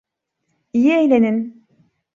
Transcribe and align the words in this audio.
İyi 0.73 0.91
eğlenin. 0.93 1.67